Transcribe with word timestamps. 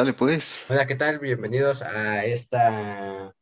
Dale 0.00 0.14
pues. 0.14 0.64
Hola, 0.70 0.86
¿qué 0.86 0.94
tal? 0.94 1.18
Bienvenidos 1.18 1.82
a 1.82 2.24
esta, 2.24 3.36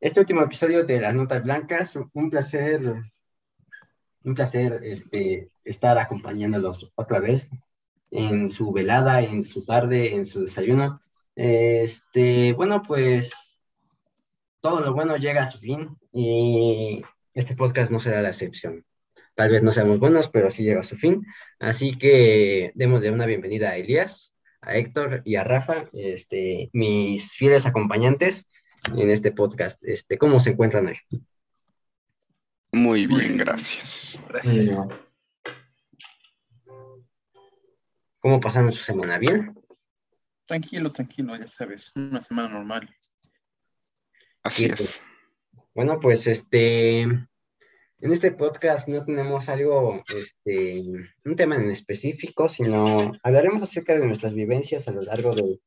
este 0.00 0.20
último 0.20 0.40
episodio 0.40 0.82
de 0.82 0.98
Las 0.98 1.14
Notas 1.14 1.42
Blancas. 1.42 1.94
Un 2.14 2.30
placer, 2.30 2.80
un 4.24 4.34
placer 4.34 4.80
este, 4.82 5.50
estar 5.62 5.98
acompañándolos 5.98 6.90
otra 6.94 7.18
vez 7.18 7.50
en 8.10 8.48
su 8.48 8.72
velada, 8.72 9.20
en 9.20 9.44
su 9.44 9.66
tarde, 9.66 10.14
en 10.14 10.24
su 10.24 10.40
desayuno. 10.40 11.02
Este, 11.36 12.54
bueno, 12.54 12.82
pues 12.82 13.58
todo 14.62 14.80
lo 14.80 14.94
bueno 14.94 15.18
llega 15.18 15.42
a 15.42 15.50
su 15.50 15.58
fin 15.58 15.98
y 16.14 17.02
este 17.34 17.54
podcast 17.54 17.92
no 17.92 18.00
será 18.00 18.22
la 18.22 18.28
excepción. 18.28 18.86
Tal 19.34 19.50
vez 19.50 19.62
no 19.62 19.70
seamos 19.70 19.98
buenos, 19.98 20.30
pero 20.30 20.48
sí 20.48 20.64
llega 20.64 20.80
a 20.80 20.84
su 20.84 20.96
fin. 20.96 21.26
Así 21.58 21.98
que 21.98 22.72
démosle 22.74 23.10
una 23.10 23.26
bienvenida 23.26 23.68
a 23.68 23.76
Elías 23.76 24.34
a 24.62 24.76
Héctor 24.76 25.22
y 25.24 25.36
a 25.36 25.44
Rafa, 25.44 25.88
este, 25.92 26.70
mis 26.72 27.32
fieles 27.32 27.66
acompañantes 27.66 28.46
en 28.96 29.10
este 29.10 29.32
podcast. 29.32 29.82
Este, 29.84 30.18
¿Cómo 30.18 30.40
se 30.40 30.50
encuentran 30.50 30.86
hoy? 30.86 30.98
Muy 32.72 33.06
bien, 33.06 33.36
gracias. 33.36 34.22
¿Cómo 38.20 38.40
pasaron 38.40 38.70
su 38.70 38.82
semana? 38.82 39.18
¿Bien? 39.18 39.54
Tranquilo, 40.46 40.92
tranquilo, 40.92 41.36
ya 41.36 41.46
sabes, 41.46 41.92
una 41.94 42.20
semana 42.22 42.48
normal. 42.48 42.94
Así 44.42 44.68
pues, 44.68 44.80
es. 44.80 45.02
Bueno, 45.74 46.00
pues 46.00 46.26
este, 46.26 47.06
en 48.02 48.12
este 48.12 48.32
podcast 48.32 48.88
no 48.88 49.04
tenemos 49.04 49.48
algo, 49.48 50.02
este, 50.16 50.82
un 51.24 51.36
tema 51.36 51.56
en 51.56 51.70
específico, 51.70 52.48
sino 52.48 53.12
hablaremos 53.22 53.62
acerca 53.62 53.94
de 53.94 54.06
nuestras 54.06 54.34
vivencias 54.34 54.88
a 54.88 54.92
lo 54.92 55.02
largo 55.02 55.34
de, 55.34 55.60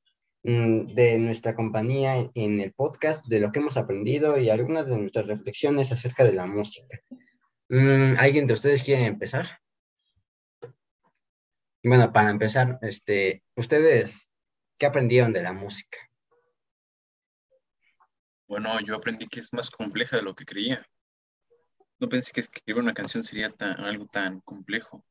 mm, 0.43 0.93
de 0.93 1.19
nuestra 1.19 1.55
compañía 1.55 2.29
en 2.33 2.59
el 2.59 2.73
podcast, 2.73 3.25
de 3.27 3.39
lo 3.39 3.51
que 3.51 3.59
hemos 3.59 3.77
aprendido 3.77 4.39
y 4.39 4.49
algunas 4.49 4.87
de 4.87 4.97
nuestras 4.97 5.27
reflexiones 5.27 5.91
acerca 5.91 6.23
de 6.23 6.33
la 6.33 6.47
música. 6.47 6.99
Mm, 7.69 8.15
¿Alguien 8.17 8.47
de 8.47 8.53
ustedes 8.53 8.83
quiere 8.83 9.05
empezar? 9.05 9.59
Bueno, 11.83 12.11
para 12.11 12.29
empezar, 12.29 12.79
este, 12.81 13.43
¿ustedes 13.55 14.27
qué 14.77 14.87
aprendieron 14.87 15.33
de 15.33 15.43
la 15.43 15.53
música? 15.53 15.97
Bueno, 18.47 18.79
yo 18.81 18.95
aprendí 18.95 19.27
que 19.27 19.39
es 19.39 19.53
más 19.53 19.69
compleja 19.69 20.17
de 20.17 20.23
lo 20.23 20.35
que 20.35 20.45
creía. 20.45 20.85
No 21.99 22.09
pensé 22.09 22.31
que 22.31 22.41
escribir 22.41 22.81
una 22.81 22.93
canción 22.93 23.23
sería 23.23 23.49
tan, 23.49 23.79
algo 23.79 24.05
tan 24.07 24.39
complejo. 24.41 25.05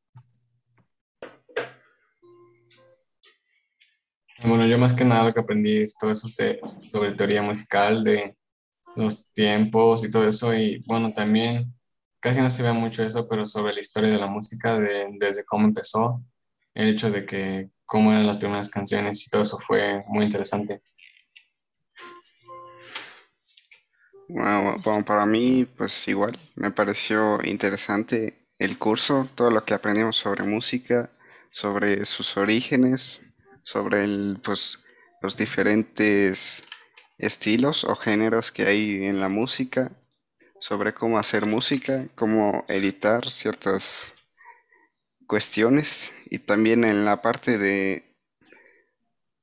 Bueno, 4.45 4.67
yo 4.67 4.77
más 4.77 4.93
que 4.93 5.05
nada 5.05 5.23
lo 5.23 5.33
que 5.33 5.39
aprendí 5.39 5.77
es 5.77 5.95
todo 5.97 6.11
eso 6.11 6.27
sobre 6.27 7.13
teoría 7.13 7.41
musical, 7.41 8.03
de 8.03 8.35
los 8.95 9.31
tiempos 9.33 10.03
y 10.03 10.11
todo 10.11 10.27
eso. 10.27 10.53
Y 10.53 10.83
bueno, 10.85 11.13
también 11.13 11.73
casi 12.19 12.41
no 12.41 12.49
se 12.49 12.63
ve 12.63 12.73
mucho 12.73 13.03
eso, 13.03 13.27
pero 13.27 13.45
sobre 13.45 13.73
la 13.73 13.79
historia 13.79 14.09
de 14.09 14.19
la 14.19 14.27
música, 14.27 14.77
de, 14.77 15.07
desde 15.19 15.45
cómo 15.45 15.67
empezó, 15.67 16.21
el 16.73 16.89
hecho 16.89 17.09
de 17.09 17.25
que 17.25 17.69
cómo 17.85 18.11
eran 18.11 18.27
las 18.27 18.37
primeras 18.37 18.69
canciones 18.69 19.25
y 19.25 19.29
todo 19.29 19.43
eso 19.43 19.59
fue 19.59 19.99
muy 20.07 20.25
interesante. 20.25 20.81
Bueno, 24.33 24.81
para 25.05 25.27
mí, 25.27 25.65
pues 25.77 26.07
igual, 26.07 26.39
me 26.55 26.71
pareció 26.71 27.39
interesante 27.43 28.47
el 28.57 28.79
curso, 28.79 29.29
todo 29.35 29.51
lo 29.51 29.63
que 29.63 29.75
aprendimos 29.75 30.17
sobre 30.17 30.43
música, 30.43 31.11
sobre 31.51 32.03
sus 32.07 32.35
orígenes, 32.35 33.21
sobre 33.61 34.03
el, 34.03 34.39
pues, 34.43 34.79
los 35.21 35.37
diferentes 35.37 36.63
estilos 37.19 37.83
o 37.83 37.95
géneros 37.95 38.51
que 38.51 38.65
hay 38.65 39.05
en 39.05 39.19
la 39.19 39.29
música, 39.29 39.91
sobre 40.59 40.95
cómo 40.95 41.19
hacer 41.19 41.45
música, 41.45 42.07
cómo 42.15 42.65
editar 42.67 43.29
ciertas 43.29 44.15
cuestiones 45.27 46.11
y 46.25 46.39
también 46.39 46.85
en 46.85 47.05
la 47.05 47.21
parte 47.21 47.59
de 47.59 48.03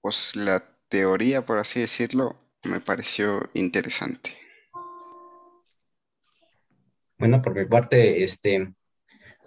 pues 0.00 0.34
la 0.34 0.64
teoría, 0.88 1.46
por 1.46 1.58
así 1.58 1.78
decirlo, 1.78 2.36
me 2.64 2.80
pareció 2.80 3.48
interesante. 3.54 4.39
Bueno, 7.20 7.42
por 7.42 7.54
mi 7.54 7.66
parte, 7.66 8.25
este, 8.25 8.72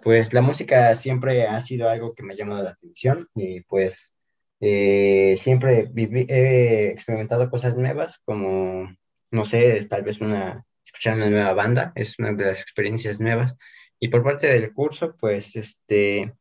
pues 0.04 0.32
la 0.32 0.42
música 0.42 0.94
siempre 0.94 1.48
ha 1.48 1.58
sido 1.58 1.88
algo 1.90 2.14
que 2.14 2.22
me 2.22 2.34
ha 2.34 2.36
llamado 2.36 2.62
la 2.62 2.70
atención 2.70 3.28
y 3.34 3.62
pues 3.62 4.12
eh, 4.60 5.36
siempre 5.38 5.90
he 5.96 6.90
experimentado 6.90 7.50
cosas 7.50 7.76
nuevas, 7.76 8.20
como, 8.24 8.88
no 9.32 9.44
sé, 9.44 9.84
tal 9.90 10.04
vez 10.04 10.20
una, 10.20 10.64
escuchar 10.84 11.16
una 11.16 11.28
nueva 11.30 11.52
banda, 11.54 11.92
es 11.96 12.16
una 12.20 12.32
de 12.32 12.44
las 12.44 12.62
experiencias 12.62 13.20
nuevas. 13.20 13.56
Y 13.98 14.06
por 14.08 14.22
parte 14.22 14.46
del 14.46 14.72
curso, 14.72 15.16
pues, 15.18 15.56
este, 15.56 16.32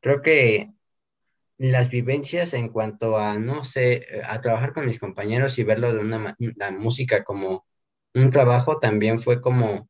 creo 0.00 0.22
que 0.22 0.70
las 1.58 1.90
vivencias 1.90 2.54
en 2.54 2.68
cuanto 2.68 3.18
a, 3.18 3.40
no 3.40 3.64
sé, 3.64 4.06
a 4.24 4.40
trabajar 4.40 4.72
con 4.72 4.86
mis 4.86 5.00
compañeros 5.00 5.58
y 5.58 5.64
verlo 5.64 5.92
de 5.92 5.98
una, 5.98 6.36
la 6.38 6.70
música 6.70 7.24
como 7.24 7.66
un 8.14 8.30
trabajo 8.30 8.78
también 8.78 9.20
fue 9.20 9.40
como 9.40 9.89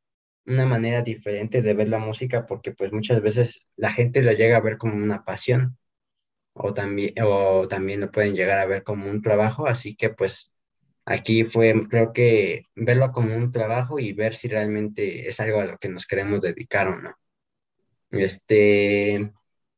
una 0.51 0.67
manera 0.67 1.03
diferente 1.03 1.63
de 1.63 1.75
ver 1.75 1.89
la 1.89 1.99
música 1.99 2.47
porque 2.47 2.73
pues 2.73 2.93
muchas 2.93 3.23
veces 3.23 3.67
la 3.77 3.93
gente 3.93 4.23
lo 4.23 4.33
llega 4.33 4.57
a 4.57 4.61
ver 4.61 4.79
como 4.79 4.95
una 4.97 5.25
pasión 5.25 5.79
o 6.55 6.75
también, 6.75 7.15
o 7.23 7.69
también 7.69 8.01
lo 8.01 8.11
pueden 8.11 8.35
llegar 8.35 8.59
a 8.59 8.67
ver 8.67 8.85
como 8.85 9.11
un 9.11 9.23
trabajo, 9.23 9.67
así 9.67 9.97
que 9.97 10.11
pues 10.11 10.55
aquí 11.05 11.45
fue 11.45 11.75
creo 11.89 12.13
que 12.13 12.67
verlo 12.77 13.13
como 13.13 13.37
un 13.37 13.53
trabajo 13.53 13.99
y 13.99 14.13
ver 14.13 14.35
si 14.35 14.49
realmente 14.49 15.29
es 15.29 15.41
algo 15.41 15.61
a 15.61 15.67
lo 15.67 15.79
que 15.79 15.89
nos 15.89 16.07
queremos 16.07 16.41
dedicar 16.43 16.89
o 16.89 17.01
no. 17.01 17.15
Este, 18.11 19.33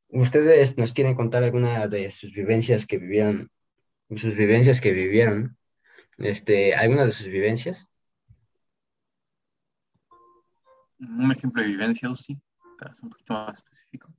¿ustedes 0.09 0.79
nos 0.79 0.93
quieren 0.93 1.15
contar 1.15 1.43
alguna 1.45 1.87
de 1.89 2.11
sus 2.11 2.33
vivencias 2.33 2.87
que 2.87 2.99
vivieron, 2.99 3.51
sus 4.17 4.37
vivencias 4.37 4.81
que 4.81 4.93
vivieron? 4.93 5.59
Este, 6.19 6.75
¿alguna 6.75 7.07
de 7.07 7.13
sus 7.13 7.29
vivencias? 7.29 7.89
Un 11.09 11.33
ejemplo 11.33 11.63
de 11.63 11.69
vivencia, 11.69 12.09
sí, 12.17 12.41
para 12.79 12.95
ser 12.95 13.05
un 13.05 13.11
poquito 13.11 13.35
más 13.35 13.55
específico. 13.55 14.13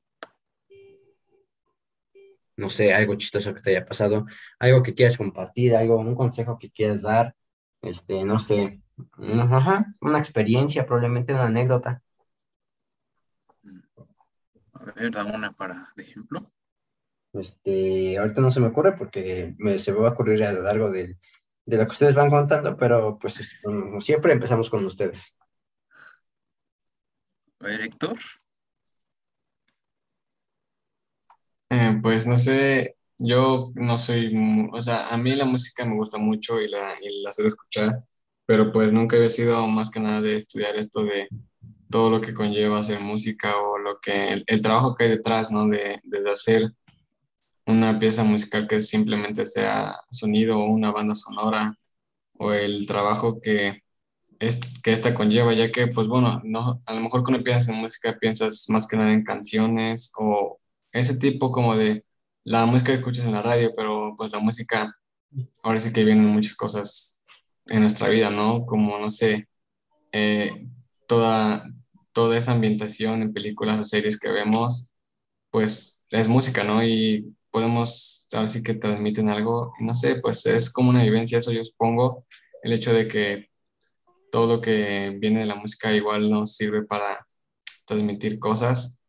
No 2.55 2.69
sé, 2.69 2.93
algo 2.93 3.15
chistoso 3.15 3.53
que 3.53 3.61
te 3.61 3.71
haya 3.71 3.85
pasado, 3.85 4.25
algo 4.59 4.83
que 4.83 4.93
quieras 4.93 5.17
compartir, 5.17 5.75
algo, 5.75 5.97
un 5.97 6.15
consejo 6.15 6.59
que 6.59 6.69
quieras 6.69 7.01
dar, 7.01 7.35
este, 7.81 8.23
no 8.23 8.37
sé, 8.37 8.79
una 9.17 10.19
experiencia, 10.19 10.85
probablemente 10.85 11.33
una 11.33 11.45
anécdota. 11.45 12.01
A 14.73 14.91
ver, 14.91 15.11
dame 15.11 15.35
una 15.35 15.51
para 15.53 15.91
de 15.95 16.03
ejemplo. 16.03 16.51
Este, 17.33 18.19
ahorita 18.19 18.41
no 18.41 18.51
se 18.51 18.59
me 18.59 18.67
ocurre 18.67 18.95
porque 18.95 19.55
me, 19.57 19.79
se 19.79 19.91
me 19.91 19.99
va 19.99 20.09
a 20.09 20.11
ocurrir 20.11 20.43
a 20.43 20.51
lo 20.51 20.61
largo 20.61 20.91
de, 20.91 21.17
de 21.65 21.77
lo 21.77 21.85
que 21.85 21.91
ustedes 21.91 22.13
van 22.13 22.29
contando, 22.29 22.77
pero 22.77 23.17
pues 23.17 23.59
como 23.63 23.99
siempre 24.01 24.33
empezamos 24.33 24.69
con 24.69 24.85
ustedes. 24.85 25.35
A 27.63 27.71
Héctor. 27.71 28.19
Eh, 31.69 31.99
pues 32.01 32.27
no 32.27 32.37
sé, 32.37 32.97
yo 33.17 33.71
no 33.75 33.97
soy, 33.97 34.33
o 34.71 34.81
sea, 34.81 35.07
a 35.09 35.17
mí 35.17 35.33
la 35.35 35.45
música 35.45 35.85
me 35.85 35.95
gusta 35.95 36.17
mucho 36.17 36.61
y 36.61 36.67
la, 36.67 36.95
y 37.01 37.21
la 37.21 37.31
suelo 37.31 37.47
escuchar, 37.47 38.03
pero 38.45 38.71
pues 38.71 38.91
nunca 38.91 39.17
he 39.17 39.29
sido 39.29 39.65
más 39.67 39.89
que 39.89 39.99
nada 39.99 40.21
de 40.21 40.35
estudiar 40.37 40.75
esto 40.75 41.03
de 41.03 41.27
todo 41.89 42.09
lo 42.09 42.21
que 42.21 42.33
conlleva 42.33 42.79
hacer 42.79 42.99
música 42.99 43.57
o 43.57 43.77
lo 43.77 43.99
que, 43.99 44.43
el, 44.45 44.61
trabajo 44.61 44.95
que 44.95 45.05
hay 45.05 45.09
detrás, 45.11 45.51
¿no? 45.51 45.67
De, 45.67 45.99
desde 46.03 46.31
hacer 46.31 46.71
una 47.65 47.99
pieza 47.99 48.23
musical 48.23 48.67
que 48.67 48.81
simplemente 48.81 49.45
sea 49.45 49.95
sonido 50.09 50.59
o 50.59 50.65
una 50.65 50.91
banda 50.91 51.15
sonora 51.15 51.77
o 52.33 52.51
el 52.53 52.85
trabajo 52.87 53.39
que 53.41 53.82
que 54.83 54.91
esta 54.91 55.13
conlleva, 55.13 55.53
ya 55.53 55.71
que, 55.71 55.87
pues 55.87 56.07
bueno, 56.07 56.41
no, 56.43 56.81
a 56.85 56.93
lo 56.93 57.01
mejor 57.01 57.23
cuando 57.23 57.43
piensas 57.43 57.69
en 57.69 57.75
música 57.75 58.17
piensas 58.19 58.65
más 58.69 58.87
que 58.87 58.97
nada 58.97 59.13
en 59.13 59.23
canciones 59.23 60.11
o 60.17 60.59
ese 60.91 61.15
tipo 61.17 61.51
como 61.51 61.75
de 61.77 62.05
la 62.43 62.65
música 62.65 62.91
que 62.91 62.99
escuchas 62.99 63.25
en 63.25 63.33
la 63.33 63.41
radio, 63.41 63.73
pero 63.75 64.15
pues 64.17 64.31
la 64.31 64.39
música, 64.39 64.95
ahora 65.63 65.79
sí 65.79 65.93
que 65.93 66.03
vienen 66.03 66.25
muchas 66.25 66.55
cosas 66.55 67.23
en 67.67 67.81
nuestra 67.81 68.09
vida, 68.09 68.29
¿no? 68.29 68.65
Como, 68.65 68.99
no 68.99 69.09
sé, 69.09 69.47
eh, 70.11 70.67
toda, 71.07 71.65
toda 72.11 72.37
esa 72.37 72.51
ambientación 72.53 73.21
en 73.21 73.33
películas 73.33 73.79
o 73.79 73.83
series 73.85 74.19
que 74.19 74.31
vemos, 74.31 74.93
pues 75.51 76.05
es 76.09 76.27
música, 76.27 76.63
¿no? 76.63 76.83
Y 76.83 77.35
podemos, 77.51 78.27
ahora 78.33 78.47
sí 78.47 78.63
que 78.63 78.73
transmiten 78.75 79.29
algo, 79.29 79.73
no 79.79 79.93
sé, 79.93 80.15
pues 80.15 80.45
es 80.47 80.71
como 80.71 80.89
una 80.89 81.03
vivencia, 81.03 81.37
eso 81.37 81.51
yo 81.51 81.63
supongo, 81.63 82.25
el 82.63 82.73
hecho 82.73 82.93
de 82.93 83.07
que 83.07 83.52
todo 84.33 84.47
lo 84.57 84.61
que 84.61 85.15
viene 85.19 85.41
de 85.41 85.45
la 85.47 85.55
música 85.55 85.93
igual 85.93 86.29
nos 86.31 86.55
sirve 86.55 86.83
para 86.85 87.27
transmitir 87.85 88.39
cosas. 88.39 89.01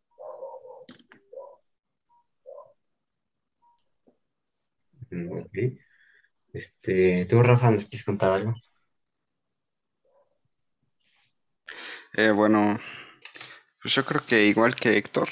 Mm, 5.11 5.45
Este, 6.55 7.27
¿tú, 7.27 7.43
Rafa, 7.43 7.71
nos 7.71 7.85
quieres 7.87 8.05
contar 8.07 8.33
algo? 8.33 8.55
Eh, 12.17 12.31
bueno, 12.31 12.79
pues 13.83 13.95
yo 13.95 14.05
creo 14.05 14.25
que 14.27 14.47
igual 14.47 14.75
que 14.75 14.97
Héctor, 14.97 15.29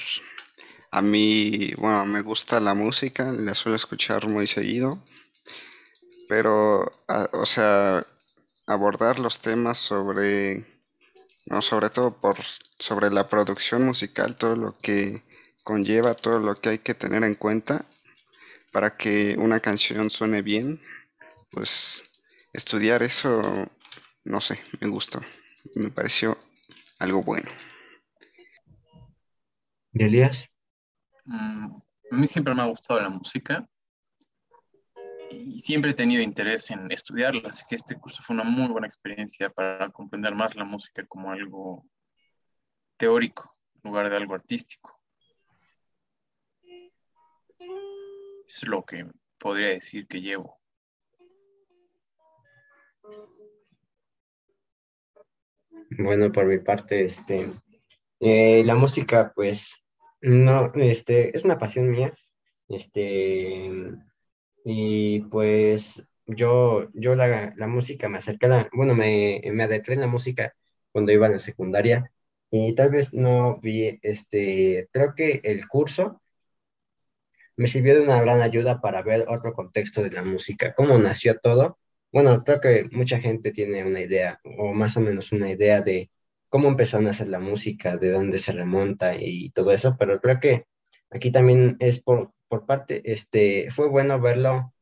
a 0.93 1.03
mí, 1.03 1.73
bueno, 1.79 2.05
me 2.07 2.23
gusta 2.23 2.61
la 2.61 2.75
música, 2.75 3.33
la 3.33 3.55
suelo 3.55 3.77
escuchar 3.77 4.29
muy 4.29 4.47
seguido, 4.47 5.01
pero, 6.29 6.91
a- 7.09 7.29
o 7.33 7.47
sea, 7.47 8.05
abordar 8.67 9.19
los 9.19 9.41
temas 9.41 9.79
sobre, 9.79 10.65
no, 11.47 11.63
sobre 11.63 11.91
todo 11.91 12.21
por, 12.21 12.37
sobre 12.79 13.11
la 13.11 13.29
producción 13.29 13.85
musical, 13.85 14.37
todo 14.37 14.57
lo 14.57 14.79
que 14.79 15.23
conlleva, 15.65 16.15
todo 16.15 16.39
lo 16.39 16.55
que 16.55 16.71
hay 16.71 16.79
que 16.79 16.95
tener 16.95 17.25
en 17.25 17.35
cuenta 17.35 17.85
para 18.73 18.97
que 18.97 19.37
una 19.39 19.61
canción 19.61 20.11
suene 20.11 20.43
bien, 20.43 20.81
pues 21.51 22.03
estudiar 22.53 23.03
eso, 23.03 23.69
no 24.25 24.41
sé, 24.41 24.59
me 24.81 24.89
gustó, 24.89 25.21
me 25.75 25.91
pareció 25.91 26.39
algo 26.99 27.23
bueno. 27.23 27.51
¿Y 29.93 30.05
Elías? 30.05 30.49
Mm, 31.25 31.67
a 32.11 32.17
mí 32.17 32.27
siempre 32.27 32.55
me 32.55 32.63
ha 32.63 32.67
gustado 32.67 33.01
la 33.01 33.11
música 33.11 33.69
y 35.33 35.61
siempre 35.61 35.93
he 35.93 35.95
tenido 35.95 36.23
interés 36.23 36.71
en 36.71 36.91
estudiarla, 36.91 37.49
así 37.49 37.63
que 37.69 37.77
este 37.77 37.97
curso 37.97 38.23
fue 38.23 38.35
una 38.35 38.45
muy 38.45 38.69
buena 38.69 38.87
experiencia 38.87 39.51
para 39.51 39.91
comprender 39.91 40.35
más 40.35 40.55
la 40.55 40.65
música 40.65 41.05
como 41.07 41.33
algo 41.33 41.85
teórico 42.97 43.57
en 43.75 43.91
lugar 43.91 44.11
de 44.11 44.17
algo 44.17 44.35
artístico. 44.35 44.99
Es 48.47 48.67
lo 48.67 48.85
que 48.85 49.07
podría 49.39 49.69
decir 49.69 50.07
que 50.07 50.21
llevo. 50.21 50.55
Bueno, 55.99 56.33
por 56.33 56.47
mi 56.47 56.59
parte, 56.59 57.05
este, 57.05 57.51
eh, 58.21 58.63
la 58.65 58.75
música, 58.75 59.33
pues, 59.35 59.85
no, 60.21 60.73
este, 60.75 61.37
es 61.37 61.45
una 61.45 61.59
pasión 61.59 61.91
mía, 61.91 62.15
este, 62.69 63.93
y 64.65 65.21
pues 65.23 66.05
yo, 66.27 66.89
yo 66.95 67.15
la, 67.15 67.55
la 67.57 67.67
música 67.67 68.09
me 68.09 68.19
acerqué 68.19 68.47
a 68.47 68.49
la, 68.49 68.71
bueno, 68.73 68.95
me, 68.95 69.41
me 69.53 69.65
adentré 69.65 69.95
en 69.95 70.01
la 70.03 70.07
música 70.07 70.55
cuando 70.93 71.13
iba 71.13 71.27
a 71.27 71.31
la 71.31 71.39
secundaria, 71.39 72.13
y 72.51 72.75
tal 72.75 72.91
vez 72.91 73.15
no 73.15 73.59
vi, 73.61 73.99
este, 74.03 74.89
creo 74.93 75.15
que 75.15 75.41
el 75.45 75.67
curso 75.69 76.21
me 77.57 77.67
sirvió 77.67 77.95
de 77.95 78.01
una 78.03 78.21
gran 78.21 78.41
ayuda 78.41 78.81
para 78.81 79.03
ver 79.03 79.27
otro 79.29 79.53
contexto 79.53 80.03
de 80.03 80.11
la 80.11 80.23
música, 80.23 80.75
cómo 80.75 80.99
nació 80.99 81.39
todo. 81.39 81.79
Bueno, 82.11 82.45
creo 82.45 82.61
que 82.61 82.89
mucha 82.93 83.21
gente 83.21 83.53
tiene 83.53 83.85
una 83.85 84.01
idea, 84.01 84.41
o 84.59 84.73
más 84.75 84.97
o 84.97 85.01
menos 85.01 85.33
una 85.33 85.51
idea 85.51 85.81
de 85.81 86.11
cómo 86.49 86.69
empezó 86.69 86.99
a 86.99 87.01
nacer 87.01 87.29
la 87.29 87.39
música, 87.41 87.97
de 87.97 88.11
dónde 88.11 88.39
se 88.39 88.53
remonta 88.53 89.17
y 89.17 89.51
todo 89.51 89.73
eso, 89.73 89.97
pero 89.99 90.21
creo 90.21 90.41
que 90.41 90.67
aquí 91.11 91.31
también 91.33 91.77
es 91.81 92.03
por, 92.03 92.33
por 92.53 92.67
parte, 92.67 93.01
este, 93.11 93.71
fue 93.71 93.89
bueno 93.89 94.21
verlo 94.21 94.75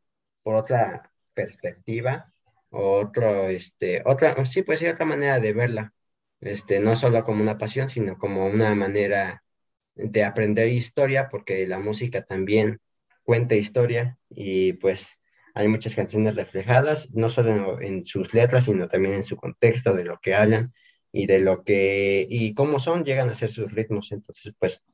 por 0.43 0.57
otra 0.57 1.13
perspectiva, 1.35 2.27
otro, 2.69 3.49
este, 3.49 4.03
otra, 4.05 4.45
sí, 4.45 4.63
pues 4.65 4.81
sí, 4.81 4.89
otra 4.89 5.07
manera 5.07 5.39
de 5.39 5.53
verla, 5.53 5.95
este, 6.41 6.81
no 6.81 6.97
solo 6.97 7.23
como 7.23 7.43
una 7.43 7.59
pasión, 7.59 7.89
sino 7.89 8.19
como 8.19 8.45
una 8.47 8.75
manera 8.75 9.45
de 9.95 10.25
aprender 10.25 10.67
historia, 10.67 11.29
porque 11.29 11.65
la 11.69 11.79
música 11.79 12.25
también 12.25 12.81
cuenta 13.23 13.55
historia 13.55 14.19
y 14.29 14.73
pues 14.73 15.21
hay 15.55 15.69
muchas 15.69 15.95
canciones 15.95 16.35
reflejadas, 16.35 17.13
no 17.13 17.29
solo 17.29 17.81
en, 17.81 17.99
en 17.99 18.05
sus 18.05 18.35
letras, 18.35 18.65
sino 18.65 18.89
también 18.89 19.15
en 19.15 19.23
su 19.23 19.37
contexto 19.37 19.95
de 19.95 20.03
lo 20.07 20.19
que 20.19 20.35
hablan 20.35 20.75
y 21.13 21.27
de 21.27 21.39
lo 21.39 21.63
que, 21.63 22.27
y 22.29 22.53
cómo 22.53 22.81
son, 22.81 23.05
llegan 23.05 23.29
a 23.29 23.35
ser 23.35 23.53
sus 23.53 23.71
ritmos. 23.71 24.11
Entonces, 24.11 24.53
pues 24.59 24.85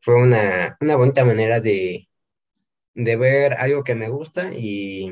fue 0.00 0.16
una, 0.16 0.76
una 0.80 0.96
bonita 0.96 1.24
manera 1.24 1.60
de, 1.60 2.08
de 2.94 3.16
ver 3.16 3.54
algo 3.54 3.84
que 3.84 3.94
me 3.94 4.08
gusta 4.08 4.52
y, 4.54 5.10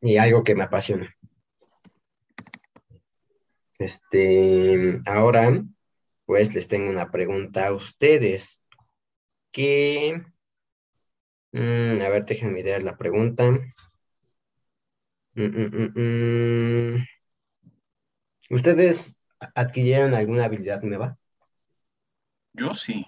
y 0.00 0.16
algo 0.16 0.42
que 0.42 0.54
me 0.54 0.64
apasiona. 0.64 1.14
Este, 3.78 5.00
ahora, 5.06 5.64
pues 6.26 6.54
les 6.54 6.68
tengo 6.68 6.90
una 6.90 7.10
pregunta 7.10 7.68
a 7.68 7.72
ustedes. 7.72 8.62
¿Qué? 9.50 10.22
Mm, 11.52 12.02
a 12.02 12.08
ver, 12.08 12.24
déjenme 12.26 12.62
leer 12.62 12.82
la 12.82 12.96
pregunta. 12.96 13.50
Mm, 15.34 15.42
mm. 15.98 17.06
¿Ustedes 18.50 19.16
adquirieron 19.54 20.14
alguna 20.14 20.44
habilidad 20.44 20.82
nueva? 20.82 21.16
Yo 22.52 22.74
sí, 22.74 23.06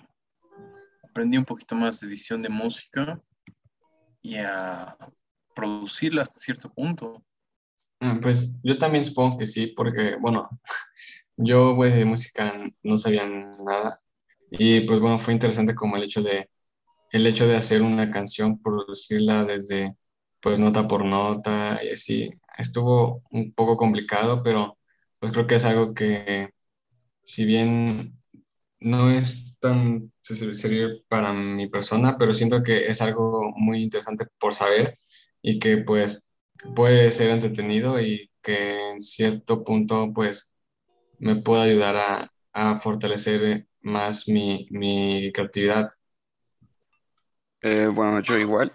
aprendí 1.02 1.36
un 1.36 1.44
poquito 1.44 1.74
más 1.74 2.00
de 2.00 2.06
edición 2.06 2.42
de 2.42 2.48
música 2.48 3.20
y 4.22 4.36
a 4.38 4.96
producirla 5.54 6.22
hasta 6.22 6.40
cierto 6.40 6.72
punto. 6.72 7.24
Mm, 8.00 8.20
Pues 8.20 8.58
yo 8.62 8.78
también 8.78 9.04
supongo 9.04 9.38
que 9.38 9.46
sí, 9.46 9.68
porque, 9.76 10.16
bueno, 10.20 10.48
yo 11.36 11.74
pues 11.76 11.94
de 11.94 12.04
música 12.04 12.54
no 12.82 12.96
sabía 12.96 13.26
nada 13.26 14.00
y 14.50 14.82
pues 14.82 15.00
bueno, 15.00 15.18
fue 15.18 15.34
interesante 15.34 15.74
como 15.74 15.96
el 15.96 16.04
hecho 16.04 16.22
de, 16.22 16.50
el 17.12 17.26
hecho 17.26 17.46
de 17.48 17.56
hacer 17.56 17.82
una 17.82 18.10
canción, 18.10 18.60
producirla 18.62 19.44
desde 19.44 19.96
pues 20.42 20.58
nota 20.60 20.88
por 20.88 21.04
nota 21.04 21.80
y 21.84 21.90
así, 21.92 22.30
estuvo 22.58 23.22
un 23.32 23.52
poco 23.54 23.76
complicado, 23.78 24.42
pero 24.44 24.78
pues 25.20 25.32
creo 25.32 25.46
que 25.48 25.56
es 25.56 25.64
algo 25.66 25.94
que 25.94 26.50
si 27.24 27.44
bien 27.46 28.21
no 28.84 29.10
es 29.10 29.58
tan 29.60 30.12
serio 30.22 30.88
para 31.08 31.32
mi 31.32 31.68
persona, 31.68 32.16
pero 32.18 32.34
siento 32.34 32.62
que 32.62 32.88
es 32.88 33.00
algo 33.02 33.52
muy 33.56 33.82
interesante 33.82 34.26
por 34.38 34.54
saber 34.54 34.98
y 35.42 35.58
que 35.60 35.78
pues 35.78 36.32
puede 36.74 37.10
ser 37.12 37.30
entretenido 37.30 38.00
y 38.00 38.30
que 38.42 38.92
en 38.92 39.00
cierto 39.00 39.64
punto 39.64 40.12
pues 40.14 40.56
me 41.18 41.36
puede 41.36 41.62
ayudar 41.72 41.96
a, 41.96 42.32
a 42.52 42.78
fortalecer 42.80 43.66
más 43.82 44.28
mi, 44.28 44.66
mi 44.70 45.32
creatividad. 45.32 45.90
Eh, 47.62 47.88
bueno, 47.92 48.20
yo 48.20 48.38
igual 48.38 48.72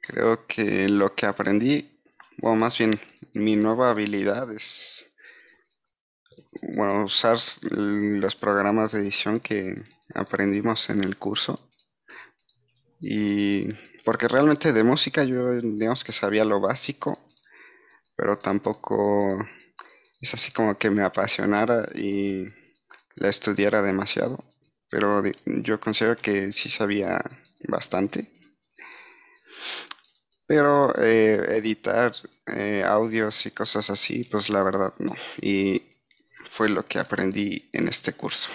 creo 0.00 0.46
que 0.46 0.88
lo 0.88 1.14
que 1.14 1.26
aprendí, 1.26 1.98
bueno, 2.38 2.56
más 2.56 2.78
bien 2.78 3.00
mi 3.34 3.56
nueva 3.56 3.90
habilidad 3.90 4.52
es, 4.52 5.11
bueno, 6.60 7.04
usar 7.04 7.38
los 7.70 8.36
programas 8.36 8.92
de 8.92 9.00
edición 9.00 9.40
que 9.40 9.82
aprendimos 10.14 10.90
en 10.90 11.02
el 11.02 11.16
curso. 11.16 11.58
Y 13.00 13.68
porque 14.04 14.28
realmente 14.28 14.72
de 14.72 14.84
música 14.84 15.24
yo, 15.24 15.52
digamos 15.54 16.04
que 16.04 16.12
sabía 16.12 16.44
lo 16.44 16.60
básico, 16.60 17.18
pero 18.16 18.38
tampoco 18.38 19.38
es 20.20 20.34
así 20.34 20.52
como 20.52 20.76
que 20.78 20.90
me 20.90 21.02
apasionara 21.02 21.88
y 21.94 22.46
la 23.16 23.28
estudiara 23.28 23.82
demasiado. 23.82 24.38
Pero 24.88 25.22
yo 25.46 25.80
considero 25.80 26.16
que 26.16 26.52
sí 26.52 26.68
sabía 26.68 27.20
bastante. 27.66 28.30
Pero 30.46 30.92
eh, 30.98 31.56
editar 31.56 32.12
eh, 32.46 32.84
audios 32.86 33.46
y 33.46 33.52
cosas 33.52 33.88
así, 33.88 34.24
pues 34.24 34.50
la 34.50 34.62
verdad 34.62 34.92
no. 34.98 35.14
Y 35.40 35.82
fue 36.52 36.68
lo 36.68 36.84
que 36.84 36.98
aprendí 36.98 37.70
en 37.72 37.88
este 37.88 38.12
curso. 38.12 38.50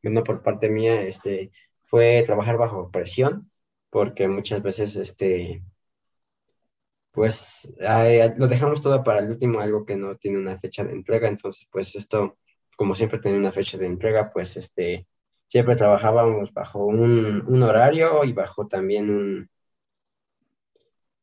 Bueno, 0.00 0.22
por 0.22 0.44
parte 0.44 0.68
mía, 0.68 1.02
este, 1.02 1.50
fue 1.82 2.22
trabajar 2.24 2.56
bajo 2.56 2.92
presión, 2.92 3.50
porque 3.90 4.28
muchas 4.28 4.62
veces, 4.62 4.94
este, 4.94 5.60
pues, 7.10 7.68
lo 8.36 8.46
dejamos 8.46 8.80
todo 8.80 9.02
para 9.02 9.18
el 9.18 9.30
último, 9.30 9.58
algo 9.58 9.84
que 9.84 9.96
no 9.96 10.16
tiene 10.16 10.38
una 10.38 10.56
fecha 10.60 10.84
de 10.84 10.92
entrega, 10.92 11.26
entonces, 11.26 11.66
pues, 11.72 11.96
esto, 11.96 12.38
como 12.76 12.94
siempre 12.94 13.18
tenía 13.18 13.38
una 13.40 13.50
fecha 13.50 13.76
de 13.76 13.86
entrega, 13.86 14.30
pues, 14.32 14.56
este, 14.56 15.08
siempre 15.48 15.74
trabajábamos 15.74 16.52
bajo 16.52 16.84
un, 16.86 17.42
un 17.44 17.62
horario 17.64 18.22
y 18.22 18.32
bajo 18.32 18.68
también 18.68 19.10
un, 19.10 19.50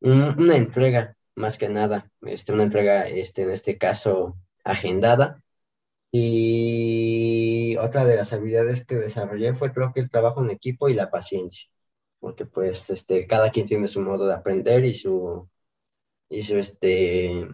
un- 0.02 0.36
una 0.38 0.58
entrega, 0.58 1.16
más 1.40 1.58
que 1.58 1.70
nada, 1.70 2.12
este, 2.22 2.54
una 2.54 2.64
entrega, 2.64 3.08
este, 3.08 3.44
en 3.44 3.52
este 3.52 3.78
caso, 3.78 4.38
agendada. 4.64 5.44
Y 6.12 7.78
otra 7.78 8.06
de 8.06 8.18
las 8.18 8.34
habilidades 8.34 8.86
que 8.86 8.96
desarrollé 8.96 9.54
fue 9.56 9.74
creo 9.74 9.94
que 9.94 10.02
el 10.02 10.10
trabajo 10.12 10.44
en 10.44 10.52
equipo 10.52 10.90
y 10.90 10.94
la 10.96 11.12
paciencia, 11.12 11.70
porque 12.20 12.46
pues 12.46 12.90
este, 12.90 13.28
cada 13.28 13.52
quien 13.52 13.68
tiene 13.68 13.88
su 13.88 14.02
modo 14.02 14.28
de 14.28 14.34
aprender 14.34 14.86
y 14.86 14.94
su, 14.96 15.50
y 16.30 16.42
su, 16.44 16.58
este, 16.58 17.48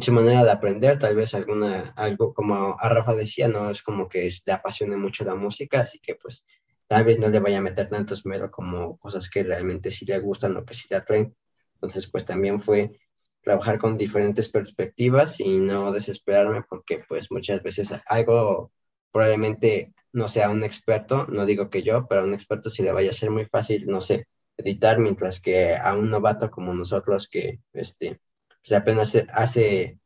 su 0.00 0.12
manera 0.12 0.44
de 0.44 0.50
aprender, 0.52 0.98
tal 0.98 1.16
vez 1.16 1.34
alguna, 1.34 1.92
algo 1.96 2.34
como 2.34 2.76
a 2.78 2.88
Rafa 2.88 3.14
decía, 3.14 3.48
no 3.48 3.70
es 3.70 3.82
como 3.82 4.08
que 4.08 4.30
le 4.46 4.52
apasione 4.52 4.96
mucho 4.96 5.24
la 5.24 5.34
música, 5.34 5.80
así 5.80 5.98
que 6.00 6.14
pues 6.16 6.46
tal 6.86 7.04
vez 7.04 7.18
no 7.18 7.28
le 7.28 7.40
vaya 7.40 7.58
a 7.58 7.62
meter 7.62 7.88
tanto 7.88 8.14
esmero 8.14 8.50
como 8.50 8.98
cosas 8.98 9.28
que 9.30 9.42
realmente 9.44 9.90
sí 9.90 10.04
le 10.06 10.18
gustan 10.18 10.56
o 10.56 10.64
que 10.64 10.74
sí 10.74 10.86
le 10.90 10.96
atraen. 10.96 11.34
Entonces, 11.74 12.06
pues 12.08 12.24
también 12.24 12.60
fue 12.60 13.00
trabajar 13.42 13.78
con 13.78 13.98
diferentes 13.98 14.48
perspectivas 14.48 15.40
y 15.40 15.58
no 15.58 15.92
desesperarme 15.92 16.62
porque 16.62 17.02
pues 17.08 17.30
muchas 17.30 17.62
veces 17.62 17.92
algo 18.06 18.72
probablemente 19.10 19.92
no 20.12 20.28
sea 20.28 20.50
un 20.50 20.64
experto, 20.64 21.26
no 21.26 21.46
digo 21.46 21.70
que 21.70 21.82
yo, 21.82 22.06
pero 22.08 22.22
a 22.22 22.24
un 22.24 22.34
experto 22.34 22.70
sí 22.70 22.82
le 22.82 22.92
vaya 22.92 23.10
a 23.10 23.14
ser 23.14 23.30
muy 23.30 23.46
fácil, 23.46 23.86
no 23.86 24.00
sé, 24.00 24.26
editar, 24.56 24.98
mientras 24.98 25.40
que 25.40 25.76
a 25.76 25.94
un 25.94 26.10
novato 26.10 26.50
como 26.50 26.74
nosotros 26.74 27.28
que 27.28 27.60
este, 27.72 28.20
pues 28.62 28.72
apenas 28.72 29.16
hace 29.32 29.98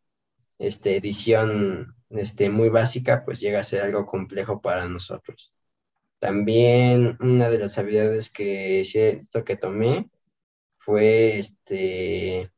este, 0.59 0.97
edición 0.97 1.95
este, 2.11 2.51
muy 2.51 2.69
básica, 2.69 3.25
pues 3.25 3.41
llega 3.41 3.61
a 3.61 3.65
ser 3.65 3.83
algo 3.83 4.07
complejo 4.07 4.61
para 4.61 4.89
nosotros. 4.89 5.53
También 6.19 7.19
una 7.21 7.51
de 7.51 7.59
las 7.59 7.79
habilidades 7.79 8.31
que 8.31 8.85
siento 8.85 9.45
que 9.45 9.57
tomé 9.57 10.09
fue 10.79 11.39
este, 11.39 12.51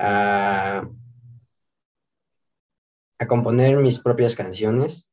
a, 0.00 0.88
a 3.18 3.26
componer 3.26 3.76
mis 3.76 4.00
propias 4.00 4.34
canciones 4.34 5.08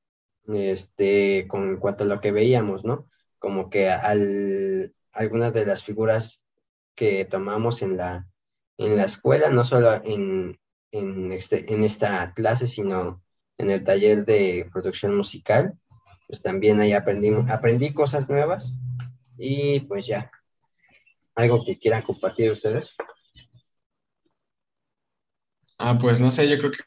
este, 0.48 1.46
con 1.48 1.78
cuanto 1.78 2.04
a 2.04 2.08
lo 2.08 2.22
que 2.22 2.32
veíamos, 2.32 2.86
¿no? 2.86 3.10
Como 3.38 3.70
que 3.70 3.90
al, 3.90 4.94
algunas 5.12 5.54
de 5.54 5.66
las 5.66 5.84
figuras 5.84 6.42
que 6.96 7.26
tomamos 7.26 7.82
en 7.82 7.98
la, 7.98 8.28
en 8.78 8.96
la 8.96 9.04
escuela, 9.04 9.50
no 9.50 9.64
solo 9.64 10.02
en, 10.04 10.58
en, 10.92 11.32
este, 11.32 11.72
en 11.74 11.84
esta 11.84 12.34
clase, 12.34 12.68
sino 12.68 13.22
en 13.58 13.72
el 13.72 13.84
taller 13.84 14.26
de 14.26 14.70
producción 14.72 15.16
musical, 15.16 15.78
pues 16.28 16.42
también 16.42 16.80
ahí 16.80 16.94
aprendí, 16.94 17.32
aprendí 17.50 17.94
cosas 17.94 18.30
nuevas 18.30 18.76
y 19.38 19.82
pues 19.82 20.08
ya, 20.08 20.32
algo 21.36 21.64
que 21.64 21.78
quieran 21.78 22.02
compartir 22.02 22.52
ustedes. 22.52 22.96
Ah, 25.80 25.98
pues 26.00 26.20
no 26.20 26.30
sé, 26.32 26.48
yo 26.50 26.58
creo 26.58 26.72
que 26.72 26.78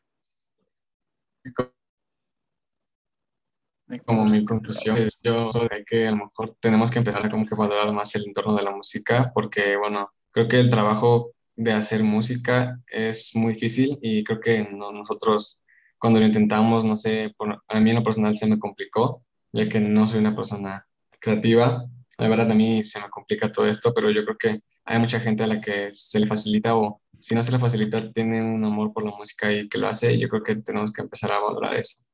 como 4.06 4.24
mi 4.26 4.44
conclusión 4.44 4.96
es, 4.98 5.20
yo 5.22 5.50
solo 5.50 5.68
creo 5.68 5.84
que 5.86 6.06
a 6.08 6.10
lo 6.12 6.18
mejor 6.18 6.54
tenemos 6.60 6.90
que 6.90 6.98
empezar 6.98 7.24
a 7.26 7.28
como 7.30 7.44
que 7.46 7.54
valorar 7.54 7.92
más 7.92 8.14
el 8.14 8.24
entorno 8.26 8.54
de 8.56 8.62
la 8.62 8.70
música, 8.70 9.32
porque 9.34 9.76
bueno, 9.76 10.10
creo 10.30 10.46
que 10.48 10.60
el 10.60 10.70
trabajo 10.70 11.32
de 11.56 11.72
hacer 11.72 12.02
música 12.04 12.78
es 12.86 13.32
muy 13.34 13.54
difícil 13.54 13.98
y 14.00 14.22
creo 14.24 14.40
que 14.40 14.68
nosotros 14.70 15.62
cuando 15.98 16.20
lo 16.20 16.26
intentamos, 16.26 16.84
no 16.84 16.96
sé, 16.96 17.34
a 17.68 17.80
mí 17.80 17.90
en 17.90 17.96
lo 17.96 18.04
personal 18.04 18.36
se 18.36 18.46
me 18.46 18.58
complicó, 18.58 19.24
ya 19.52 19.68
que 19.68 19.80
no 19.80 20.06
soy 20.06 20.20
una 20.20 20.34
persona 20.36 20.86
creativa. 21.20 21.84
La 22.16 22.28
verdad 22.28 22.50
a 22.50 22.54
mí 22.54 22.82
se 22.82 23.00
me 23.00 23.08
complica 23.10 23.52
todo 23.52 23.66
esto, 23.66 23.92
pero 23.92 24.10
yo 24.10 24.24
creo 24.24 24.36
que 24.38 24.60
hay 24.84 24.98
mucha 24.98 25.20
gente 25.20 25.42
a 25.42 25.46
la 25.46 25.60
que 25.60 25.90
se 25.92 26.20
le 26.20 26.26
facilita 26.26 26.74
o 26.76 27.02
si 27.20 27.34
no 27.34 27.42
se 27.42 27.52
le 27.52 27.58
facilita, 27.58 28.12
tiene 28.12 28.42
un 28.42 28.64
amor 28.64 28.92
por 28.92 29.04
la 29.04 29.10
música 29.10 29.52
y 29.52 29.68
que 29.68 29.78
lo 29.78 29.88
hace, 29.88 30.18
yo 30.18 30.28
creo 30.28 30.42
que 30.42 30.56
tenemos 30.56 30.92
que 30.92 31.02
empezar 31.02 31.32
a 31.32 31.40
valorar 31.40 31.74
eso. 31.74 32.04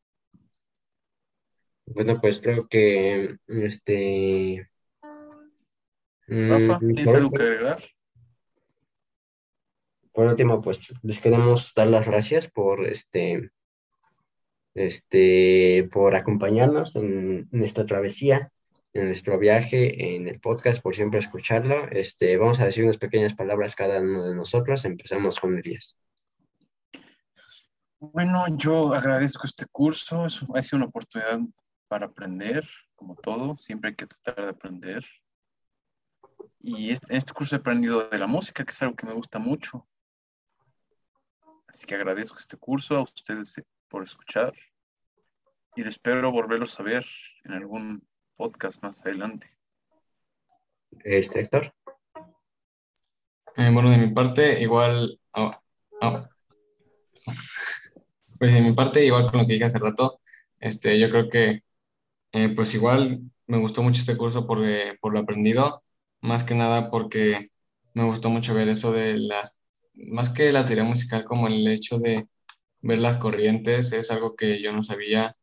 Bueno, 1.86 2.18
pues 2.20 2.40
creo 2.40 2.66
que 2.68 3.36
este... 3.46 4.68
Rafa, 6.28 6.78
mm, 6.80 6.94
¿tienes 6.94 7.14
algo 7.14 7.30
que 7.30 7.42
agregar? 7.42 7.84
Por 10.12 10.26
último, 10.28 10.60
pues 10.62 10.92
les 11.02 11.20
queremos 11.20 11.72
dar 11.74 11.88
las 11.88 12.06
gracias 12.06 12.48
por 12.48 12.86
este, 12.86 13.50
este, 14.76 15.88
por 15.90 16.14
acompañarnos 16.14 16.96
en, 16.96 17.48
esta 17.52 17.86
travesía, 17.86 18.52
en 19.00 19.08
nuestro 19.08 19.38
viaje, 19.38 20.16
en 20.16 20.28
el 20.28 20.40
podcast, 20.40 20.80
por 20.80 20.94
siempre 20.94 21.18
escucharlo. 21.18 21.88
Este, 21.90 22.36
vamos 22.36 22.60
a 22.60 22.64
decir 22.64 22.84
unas 22.84 22.98
pequeñas 22.98 23.34
palabras 23.34 23.74
cada 23.74 24.00
uno 24.00 24.26
de 24.26 24.34
nosotros. 24.34 24.84
Empezamos 24.84 25.38
con 25.38 25.58
Elías. 25.58 25.98
Bueno, 27.98 28.44
yo 28.56 28.94
agradezco 28.94 29.46
este 29.46 29.66
curso. 29.66 30.26
Es, 30.26 30.42
ha 30.54 30.62
sido 30.62 30.78
una 30.78 30.86
oportunidad 30.86 31.40
para 31.88 32.06
aprender, 32.06 32.68
como 32.94 33.14
todo. 33.16 33.54
Siempre 33.54 33.90
hay 33.90 33.96
que 33.96 34.06
tratar 34.06 34.44
de 34.44 34.50
aprender. 34.50 35.04
Y 36.60 36.90
este, 36.90 37.16
este 37.16 37.32
curso 37.32 37.56
he 37.56 37.58
aprendido 37.58 38.08
de 38.08 38.18
la 38.18 38.26
música, 38.26 38.64
que 38.64 38.70
es 38.70 38.82
algo 38.82 38.96
que 38.96 39.06
me 39.06 39.14
gusta 39.14 39.38
mucho. 39.38 39.86
Así 41.68 41.84
que 41.84 41.94
agradezco 41.94 42.38
este 42.38 42.56
curso 42.56 42.96
a 42.96 43.02
ustedes 43.02 43.60
por 43.88 44.04
escuchar 44.04 44.52
y 45.76 45.86
espero 45.86 46.32
volverlos 46.32 46.80
a 46.80 46.82
ver 46.82 47.04
en 47.44 47.52
algún 47.52 48.02
podcast 48.36 48.82
más 48.82 49.00
adelante. 49.04 49.48
Este, 51.04 51.40
Héctor. 51.40 51.72
Eh, 53.56 53.70
bueno, 53.72 53.90
de 53.90 53.98
mi 53.98 54.12
parte, 54.12 54.60
igual. 54.60 55.18
Oh, 55.32 55.52
oh. 56.02 56.28
Pues 58.38 58.52
de 58.52 58.60
mi 58.60 58.72
parte, 58.72 59.04
igual 59.04 59.30
con 59.30 59.40
lo 59.40 59.46
que 59.46 59.54
dije 59.54 59.64
hace 59.64 59.78
rato, 59.78 60.20
este, 60.60 60.98
yo 60.98 61.08
creo 61.10 61.28
que, 61.30 61.62
eh, 62.32 62.48
pues 62.54 62.74
igual 62.74 63.20
me 63.46 63.58
gustó 63.58 63.82
mucho 63.82 64.00
este 64.00 64.16
curso 64.16 64.46
por, 64.46 64.64
eh, 64.64 64.98
por 65.00 65.12
lo 65.12 65.20
aprendido, 65.20 65.82
más 66.20 66.44
que 66.44 66.54
nada 66.54 66.90
porque 66.90 67.50
me 67.94 68.04
gustó 68.04 68.28
mucho 68.28 68.54
ver 68.54 68.68
eso 68.68 68.92
de 68.92 69.16
las 69.16 69.60
más 69.96 70.30
que 70.30 70.52
la 70.52 70.64
teoría 70.64 70.84
musical, 70.84 71.24
como 71.24 71.48
el 71.48 71.66
hecho 71.68 71.98
de 71.98 72.28
ver 72.82 72.98
las 72.98 73.18
corrientes, 73.18 73.92
es 73.92 74.10
algo 74.10 74.36
que 74.36 74.60
yo 74.62 74.72
no 74.72 74.82
sabía 74.82 75.36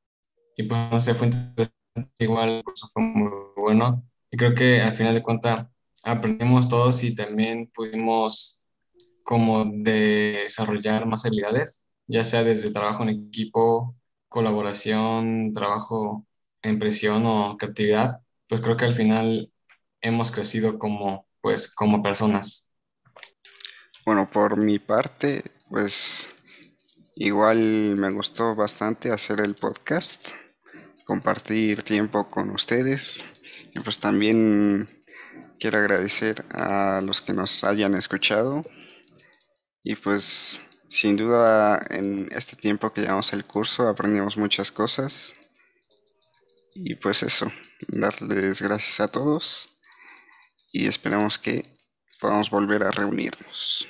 y 0.55 0.63
pues 0.63 0.91
no 0.91 0.99
sé, 0.99 1.15
fue 1.15 1.27
interesante, 1.27 1.73
igual 2.17 2.49
el 2.49 2.63
curso 2.63 2.87
fue 2.87 3.03
muy 3.03 3.31
bueno. 3.55 4.03
Y 4.31 4.37
creo 4.37 4.55
que 4.55 4.81
al 4.81 4.93
final 4.93 5.13
de 5.13 5.23
cuentas 5.23 5.67
aprendimos 6.03 6.69
todos 6.69 7.03
y 7.03 7.15
también 7.15 7.71
pudimos 7.73 8.65
como 9.23 9.65
desarrollar 9.65 11.05
más 11.05 11.25
habilidades, 11.25 11.91
ya 12.07 12.23
sea 12.23 12.43
desde 12.43 12.71
trabajo 12.71 13.03
en 13.03 13.09
equipo, 13.09 13.95
colaboración, 14.27 15.53
trabajo 15.53 16.25
en 16.61 16.79
presión 16.79 17.25
o 17.25 17.57
creatividad, 17.57 18.19
pues 18.47 18.61
creo 18.61 18.77
que 18.77 18.85
al 18.85 18.95
final 18.95 19.51
hemos 20.01 20.31
crecido 20.31 20.79
como 20.79 21.27
pues 21.41 21.73
como 21.73 22.01
personas. 22.01 22.75
Bueno, 24.05 24.29
por 24.31 24.57
mi 24.57 24.79
parte, 24.79 25.43
pues 25.69 26.29
igual 27.15 27.95
me 27.97 28.11
gustó 28.11 28.55
bastante 28.55 29.11
hacer 29.11 29.41
el 29.41 29.55
podcast, 29.55 30.29
compartir 31.05 31.83
tiempo 31.83 32.29
con 32.29 32.49
ustedes. 32.49 33.23
Y 33.73 33.79
pues 33.79 33.99
también 33.99 34.87
quiero 35.59 35.77
agradecer 35.77 36.45
a 36.51 37.01
los 37.01 37.21
que 37.21 37.33
nos 37.33 37.63
hayan 37.63 37.95
escuchado. 37.95 38.63
Y 39.83 39.95
pues 39.95 40.59
sin 40.89 41.15
duda 41.15 41.85
en 41.89 42.29
este 42.31 42.55
tiempo 42.55 42.93
que 42.93 43.01
llevamos 43.01 43.33
el 43.33 43.45
curso 43.45 43.87
aprendimos 43.87 44.37
muchas 44.37 44.71
cosas. 44.71 45.33
Y 46.75 46.95
pues 46.95 47.23
eso, 47.23 47.51
darles 47.87 48.61
gracias 48.61 48.99
a 48.99 49.07
todos. 49.07 49.77
Y 50.71 50.87
esperamos 50.87 51.37
que 51.37 51.63
podamos 52.19 52.49
volver 52.49 52.83
a 52.83 52.91
reunirnos 52.91 53.87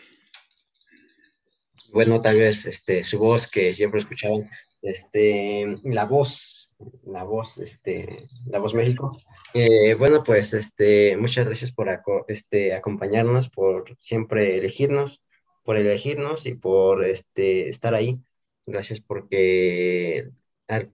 bueno, 1.93 2.21
tal 2.21 2.39
vez 2.39 2.65
este, 2.65 3.03
su 3.03 3.19
voz 3.19 3.47
que 3.47 3.73
siempre 3.75 3.99
escuchaban, 3.99 4.49
este, 4.81 5.75
la 5.83 6.05
voz, 6.05 6.73
la 7.05 7.23
voz, 7.23 7.59
este, 7.59 8.25
la 8.47 8.59
voz 8.59 8.73
México. 8.73 9.17
Eh, 9.53 9.93
bueno, 9.93 10.23
pues 10.23 10.53
este, 10.53 11.15
muchas 11.17 11.45
gracias 11.45 11.71
por 11.71 11.87
este, 12.27 12.73
acompañarnos, 12.73 13.49
por 13.49 13.95
siempre 13.99 14.57
elegirnos, 14.57 15.21
por 15.63 15.77
elegirnos 15.77 16.47
y 16.47 16.55
por 16.55 17.05
este, 17.05 17.69
estar 17.69 17.93
ahí. 17.93 18.19
Gracias 18.65 18.99
porque 18.99 20.29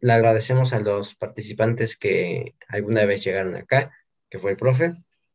le 0.02 0.14
agradecemos 0.14 0.74
a 0.74 0.80
los 0.82 1.16
participantes 1.16 1.96
que 1.96 2.56
alguna 2.68 3.06
vez 3.06 3.24
llegaron 3.24 3.56
acá, 3.56 3.92
que 4.30 4.40
fue 4.40 4.52
el 4.52 4.58
profe. 4.58 4.94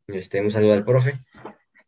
Este, 0.09 0.43
un 0.43 0.51
saludo 0.51 0.75
al 0.75 0.85
profe. 0.85 1.25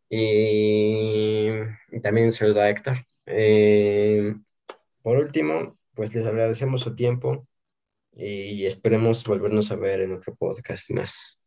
Y, 0.09 1.49
y 1.91 1.99
también 2.01 2.27
un 2.27 2.33
saludo 2.33 2.61
a 2.61 2.69
Héctor. 2.69 3.05
Eh, 3.27 4.33
por 5.03 5.17
último, 5.17 5.77
pues 5.93 6.13
les 6.15 6.25
agradecemos 6.25 6.81
su 6.81 6.95
tiempo 6.95 7.47
y 8.13 8.65
esperemos 8.65 9.23
volvernos 9.25 9.69
a 9.71 9.75
ver 9.75 10.01
en 10.01 10.13
otro 10.13 10.35
podcast 10.35 10.89
más. 10.91 11.39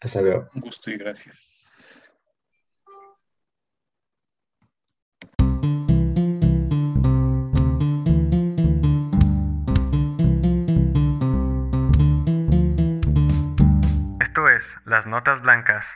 Hasta 0.00 0.20
luego. 0.20 0.48
Un 0.54 0.60
gusto 0.60 0.90
y 0.90 0.98
gracias. 0.98 2.14
Esto 14.20 14.48
es 14.48 14.64
Las 14.84 15.06
Notas 15.06 15.40
Blancas. 15.40 15.86